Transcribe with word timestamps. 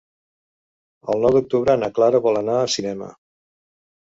El 1.15 1.21
nou 1.27 1.35
d'octubre 1.35 1.75
na 1.81 1.91
Clara 1.99 2.23
vol 2.27 2.41
anar 2.41 2.59
al 2.63 2.73
cinema. 2.77 3.11